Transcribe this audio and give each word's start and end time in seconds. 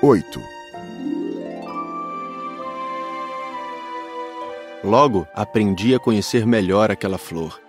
8. 0.00 0.40
Logo 4.84 5.26
aprendi 5.34 5.92
a 5.92 5.98
conhecer 5.98 6.46
melhor 6.46 6.88
aquela 6.88 7.18
flor. 7.18 7.60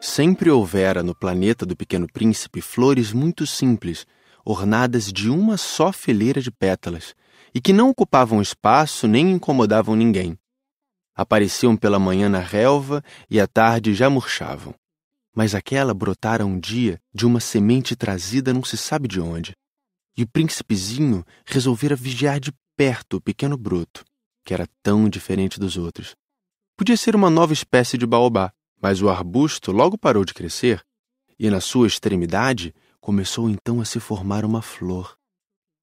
Sempre 0.00 0.52
houvera 0.52 1.02
no 1.02 1.16
planeta 1.16 1.66
do 1.66 1.74
Pequeno 1.76 2.06
Príncipe 2.06 2.60
flores 2.60 3.12
muito 3.12 3.44
simples, 3.44 4.06
ornadas 4.44 5.12
de 5.12 5.28
uma 5.28 5.56
só 5.56 5.90
fileira 5.90 6.40
de 6.40 6.52
pétalas, 6.52 7.12
e 7.52 7.60
que 7.60 7.72
não 7.72 7.90
ocupavam 7.90 8.40
espaço 8.40 9.08
nem 9.08 9.32
incomodavam 9.32 9.96
ninguém. 9.96 10.38
Apareciam 11.12 11.76
pela 11.76 11.98
manhã 11.98 12.28
na 12.28 12.38
relva 12.38 13.02
e 13.28 13.40
à 13.40 13.48
tarde 13.48 13.94
já 13.94 14.08
murchavam. 14.08 14.76
Mas 15.34 15.56
aquela 15.56 15.92
brotara 15.92 16.46
um 16.46 16.56
dia 16.56 17.00
de 17.12 17.26
uma 17.26 17.40
semente 17.40 17.96
trazida 17.96 18.54
não 18.54 18.62
se 18.62 18.76
sabe 18.76 19.08
de 19.08 19.20
onde. 19.20 19.56
E 20.16 20.22
o 20.22 20.28
príncipezinho 20.28 21.24
resolvera 21.44 21.96
vigiar 21.96 22.38
de 22.38 22.52
perto 22.76 23.16
o 23.16 23.20
pequeno 23.20 23.56
broto, 23.56 24.04
que 24.44 24.54
era 24.54 24.68
tão 24.82 25.08
diferente 25.08 25.58
dos 25.58 25.76
outros. 25.76 26.14
Podia 26.76 26.96
ser 26.96 27.14
uma 27.14 27.30
nova 27.30 27.52
espécie 27.52 27.96
de 27.96 28.06
baobá, 28.06 28.52
mas 28.80 29.00
o 29.00 29.08
arbusto 29.08 29.72
logo 29.72 29.96
parou 29.96 30.24
de 30.24 30.34
crescer 30.34 30.84
e, 31.38 31.48
na 31.50 31.60
sua 31.60 31.86
extremidade, 31.86 32.74
começou 33.00 33.48
então 33.48 33.80
a 33.80 33.84
se 33.84 34.00
formar 34.00 34.44
uma 34.44 34.62
flor. 34.62 35.16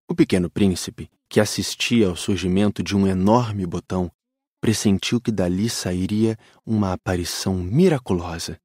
O 0.10 0.16
pequeno 0.16 0.50
príncipe, 0.50 1.10
que 1.30 1.40
assistia 1.40 2.08
ao 2.08 2.16
surgimento 2.16 2.84
de 2.84 2.96
um 2.96 3.08
enorme 3.08 3.66
botão, 3.66 4.12
pressentiu 4.60 5.22
que 5.22 5.32
dali 5.32 5.70
sairia 5.70 6.38
uma 6.66 6.94
aparição 6.94 7.56
miraculosa. 7.56 8.58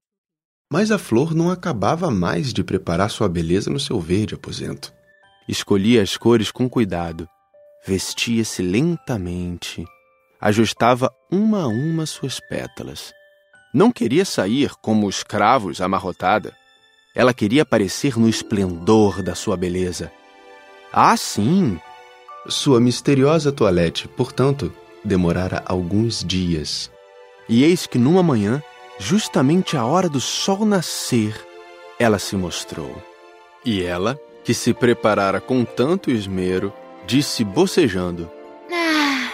Mas 0.70 0.91
a 0.91 0.98
flor 0.98 1.34
não 1.34 1.51
acabava 1.51 2.11
mais 2.11 2.53
de 2.53 2.64
preparar 2.64 3.08
sua 3.11 3.28
beleza 3.28 3.70
no 3.70 3.78
seu 3.78 4.01
verde 4.01 4.34
aposento. 4.34 4.92
Escolhia 5.48 6.02
as 6.02 6.16
cores 6.16 6.50
com 6.50 6.69
cuidado, 6.69 7.28
vestia-se 7.86 8.62
lentamente, 8.62 9.84
ajustava 10.41 11.11
uma 11.30 11.62
a 11.62 11.66
uma 11.69 12.05
suas 12.05 12.41
pétalas. 12.41 13.12
Não 13.72 13.92
queria 13.92 14.24
sair 14.24 14.72
como 14.83 15.06
os 15.06 15.22
cravos 15.22 15.80
amarrotada. 15.80 16.52
Ela 17.14 17.33
queria 17.33 17.62
aparecer 17.62 18.19
no 18.19 18.28
esplendor 18.28 19.22
da 19.22 19.34
sua 19.34 19.56
beleza. 19.56 20.11
Ah, 20.92 21.17
sim! 21.17 21.78
Sua 22.48 22.80
misteriosa 22.80 23.52
toilette, 23.52 24.08
portanto, 24.08 24.72
demorara 25.05 25.62
alguns 25.67 26.24
dias. 26.24 26.91
E 27.48 27.62
eis 27.62 27.86
que 27.86 27.98
numa 27.98 28.22
manhã, 28.22 28.62
justamente 28.98 29.77
à 29.77 29.84
hora 29.84 30.08
do 30.08 30.20
sol 30.20 30.64
nascer, 30.64 31.34
ela 31.98 32.19
se 32.19 32.36
mostrou. 32.36 33.02
E 33.64 33.83
ela, 33.83 34.19
que 34.47 34.55
se 34.55 34.72
preparara 34.72 35.41
com 35.41 35.64
tanto 35.64 36.08
esmero, 36.08 36.72
disse 37.05 37.42
bocejando: 37.42 38.30
Ah, 38.70 39.33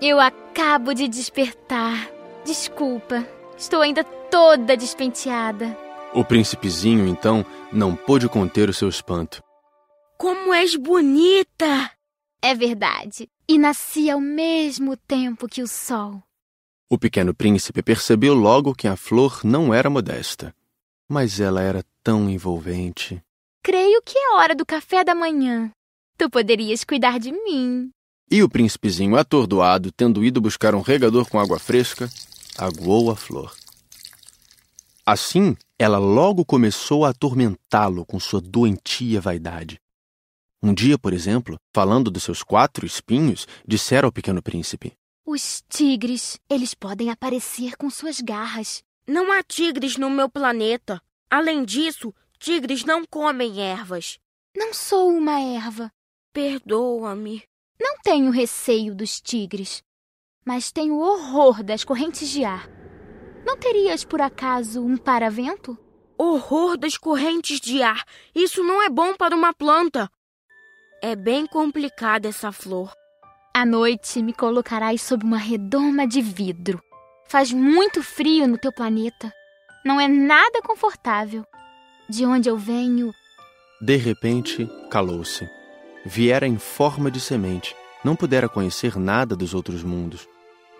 eu 0.00 0.18
acabo 0.18 0.94
de 0.94 1.06
despertar. 1.06 2.10
Desculpa, 2.42 3.28
estou 3.58 3.82
ainda 3.82 4.02
toda 4.02 4.74
despenteada. 4.74 5.78
O 6.14 6.24
príncipezinho, 6.24 7.06
então, 7.06 7.44
não 7.70 7.94
pôde 7.94 8.30
conter 8.30 8.70
o 8.70 8.72
seu 8.72 8.88
espanto. 8.88 9.42
Como 10.16 10.54
és 10.54 10.74
bonita! 10.74 11.90
É 12.40 12.54
verdade. 12.54 13.28
E 13.46 13.58
nasci 13.58 14.08
ao 14.08 14.20
mesmo 14.20 14.96
tempo 14.96 15.46
que 15.46 15.62
o 15.62 15.68
sol. 15.68 16.22
O 16.88 16.98
pequeno 16.98 17.34
príncipe 17.34 17.82
percebeu 17.82 18.32
logo 18.32 18.74
que 18.74 18.88
a 18.88 18.96
flor 18.96 19.40
não 19.44 19.74
era 19.74 19.90
modesta, 19.90 20.54
mas 21.06 21.40
ela 21.40 21.60
era 21.60 21.84
tão 22.02 22.30
envolvente. 22.30 23.22
Creio 23.66 24.00
que 24.00 24.16
é 24.16 24.34
hora 24.36 24.54
do 24.54 24.64
café 24.64 25.02
da 25.02 25.12
manhã. 25.12 25.72
Tu 26.16 26.30
poderias 26.30 26.84
cuidar 26.84 27.18
de 27.18 27.32
mim. 27.32 27.90
E 28.30 28.40
o 28.40 28.48
príncipezinho, 28.48 29.16
atordoado, 29.16 29.90
tendo 29.90 30.24
ido 30.24 30.40
buscar 30.40 30.72
um 30.72 30.80
regador 30.80 31.28
com 31.28 31.40
água 31.40 31.58
fresca, 31.58 32.08
aguou 32.56 33.10
a 33.10 33.16
flor. 33.16 33.52
Assim, 35.04 35.56
ela 35.76 35.98
logo 35.98 36.44
começou 36.44 37.04
a 37.04 37.08
atormentá-lo 37.08 38.06
com 38.06 38.20
sua 38.20 38.40
doentia 38.40 39.20
vaidade. 39.20 39.80
Um 40.62 40.72
dia, 40.72 40.96
por 40.96 41.12
exemplo, 41.12 41.58
falando 41.74 42.08
dos 42.08 42.22
seus 42.22 42.44
quatro 42.44 42.86
espinhos, 42.86 43.48
dissera 43.66 44.06
ao 44.06 44.12
pequeno 44.12 44.40
príncipe: 44.40 44.92
Os 45.26 45.64
tigres, 45.68 46.38
eles 46.48 46.72
podem 46.72 47.10
aparecer 47.10 47.76
com 47.76 47.90
suas 47.90 48.20
garras. 48.20 48.84
Não 49.08 49.32
há 49.32 49.42
tigres 49.42 49.96
no 49.96 50.08
meu 50.08 50.30
planeta. 50.30 51.02
Além 51.28 51.64
disso, 51.64 52.14
tigres 52.38 52.84
não 52.84 53.04
comem 53.04 53.60
ervas. 53.60 54.18
Não 54.56 54.72
sou 54.72 55.10
uma 55.10 55.40
erva. 55.40 55.90
Perdoa-me. 56.32 57.42
Não 57.80 57.98
tenho 58.02 58.30
receio 58.30 58.94
dos 58.94 59.20
tigres, 59.20 59.82
mas 60.44 60.72
tenho 60.72 60.98
horror 60.98 61.62
das 61.62 61.84
correntes 61.84 62.28
de 62.30 62.44
ar. 62.44 62.68
Não 63.44 63.56
terias, 63.56 64.04
por 64.04 64.20
acaso, 64.20 64.82
um 64.82 64.96
paravento? 64.96 65.78
Horror 66.16 66.78
das 66.78 66.96
correntes 66.96 67.60
de 67.60 67.82
ar. 67.82 68.04
Isso 68.34 68.62
não 68.62 68.82
é 68.82 68.88
bom 68.88 69.14
para 69.14 69.36
uma 69.36 69.52
planta. 69.52 70.10
É 71.02 71.14
bem 71.14 71.46
complicada 71.46 72.28
essa 72.28 72.50
flor. 72.50 72.92
À 73.52 73.66
noite 73.66 74.22
me 74.22 74.32
colocarás 74.32 75.02
sob 75.02 75.24
uma 75.24 75.38
redoma 75.38 76.06
de 76.06 76.22
vidro. 76.22 76.82
Faz 77.28 77.52
muito 77.52 78.02
frio 78.02 78.46
no 78.46 78.56
teu 78.56 78.72
planeta. 78.72 79.32
Não 79.84 80.00
é 80.00 80.08
nada 80.08 80.62
confortável. 80.62 81.44
De 82.08 82.24
onde 82.24 82.48
eu 82.48 82.56
venho. 82.56 83.12
De 83.80 83.96
repente, 83.96 84.68
calou-se. 84.90 85.48
Viera 86.04 86.46
em 86.46 86.56
forma 86.56 87.10
de 87.10 87.20
semente. 87.20 87.74
Não 88.04 88.14
pudera 88.14 88.48
conhecer 88.48 88.96
nada 88.96 89.34
dos 89.34 89.54
outros 89.54 89.82
mundos. 89.82 90.28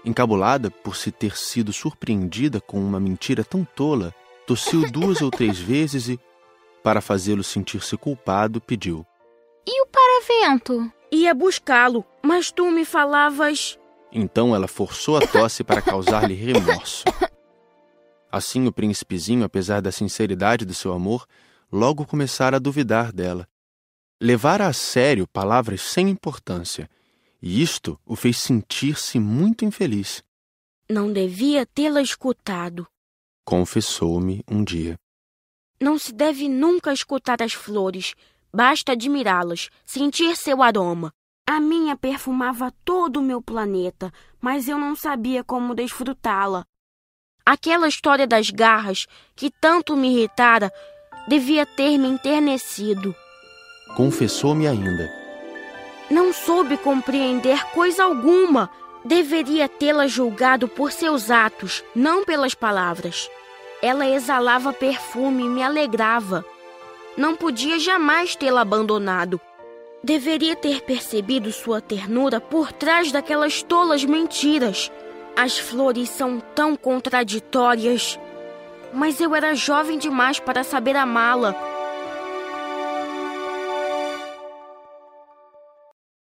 Encabulada 0.04 0.70
por 0.70 0.94
se 0.94 1.10
ter 1.10 1.36
sido 1.36 1.72
surpreendida 1.72 2.60
com 2.60 2.78
uma 2.78 3.00
mentira 3.00 3.42
tão 3.42 3.64
tola, 3.64 4.14
tossiu 4.46 4.86
duas 4.92 5.20
ou 5.20 5.30
três 5.30 5.58
vezes 5.58 6.08
e, 6.08 6.20
para 6.82 7.00
fazê-lo 7.00 7.42
sentir-se 7.42 7.96
culpado, 7.96 8.60
pediu: 8.60 9.04
E 9.66 9.82
o 9.82 9.86
paravento? 9.86 10.90
Ia 11.10 11.34
buscá-lo, 11.34 12.04
mas 12.22 12.52
tu 12.52 12.70
me 12.70 12.84
falavas. 12.84 13.76
Então 14.12 14.54
ela 14.54 14.68
forçou 14.68 15.16
a 15.16 15.20
tosse 15.26 15.64
para 15.64 15.82
causar-lhe 15.82 16.34
remorso. 16.34 17.04
Assim, 18.30 18.66
o 18.66 18.72
príncipezinho, 18.72 19.44
apesar 19.44 19.80
da 19.80 19.92
sinceridade 19.92 20.64
do 20.64 20.74
seu 20.74 20.92
amor, 20.92 21.26
logo 21.70 22.06
começara 22.06 22.56
a 22.56 22.60
duvidar 22.60 23.12
dela. 23.12 23.48
Levara 24.20 24.66
a 24.66 24.72
sério 24.72 25.26
palavras 25.26 25.82
sem 25.82 26.08
importância, 26.08 26.88
e 27.40 27.62
isto 27.62 28.00
o 28.04 28.16
fez 28.16 28.38
sentir-se 28.38 29.18
muito 29.18 29.64
infeliz. 29.64 30.22
Não 30.88 31.12
devia 31.12 31.66
tê-la 31.66 32.00
escutado. 32.00 32.86
Confessou-me 33.44 34.42
um 34.50 34.64
dia. 34.64 34.96
Não 35.80 35.98
se 35.98 36.12
deve 36.12 36.48
nunca 36.48 36.92
escutar 36.92 37.42
as 37.42 37.52
flores, 37.52 38.14
basta 38.52 38.92
admirá-las, 38.92 39.68
sentir 39.84 40.36
seu 40.36 40.62
aroma. 40.62 41.12
A 41.46 41.60
minha 41.60 41.96
perfumava 41.96 42.72
todo 42.84 43.18
o 43.18 43.22
meu 43.22 43.40
planeta, 43.40 44.12
mas 44.40 44.66
eu 44.68 44.78
não 44.78 44.96
sabia 44.96 45.44
como 45.44 45.74
desfrutá-la. 45.74 46.64
Aquela 47.46 47.86
história 47.86 48.26
das 48.26 48.50
garras, 48.50 49.06
que 49.36 49.48
tanto 49.48 49.96
me 49.96 50.16
irritara, 50.16 50.72
devia 51.28 51.64
ter 51.64 51.96
me 51.96 52.08
enternecido. 52.08 53.14
Confessou-me 53.96 54.66
ainda. 54.66 55.08
Não 56.10 56.32
soube 56.32 56.76
compreender 56.76 57.64
coisa 57.66 58.02
alguma. 58.02 58.68
Deveria 59.04 59.68
tê-la 59.68 60.08
julgado 60.08 60.66
por 60.66 60.90
seus 60.90 61.30
atos, 61.30 61.84
não 61.94 62.24
pelas 62.24 62.52
palavras. 62.52 63.30
Ela 63.80 64.08
exalava 64.08 64.72
perfume 64.72 65.44
e 65.44 65.48
me 65.48 65.62
alegrava. 65.62 66.44
Não 67.16 67.36
podia 67.36 67.78
jamais 67.78 68.34
tê-la 68.34 68.62
abandonado. 68.62 69.40
Deveria 70.02 70.56
ter 70.56 70.82
percebido 70.82 71.52
sua 71.52 71.80
ternura 71.80 72.40
por 72.40 72.72
trás 72.72 73.12
daquelas 73.12 73.62
tolas 73.62 74.04
mentiras. 74.04 74.90
As 75.36 75.58
flores 75.58 76.08
são 76.08 76.40
tão 76.40 76.74
contraditórias. 76.74 78.18
Mas 78.92 79.20
eu 79.20 79.34
era 79.34 79.54
jovem 79.54 79.98
demais 79.98 80.40
para 80.40 80.64
saber 80.64 80.96
amá-la. 80.96 81.54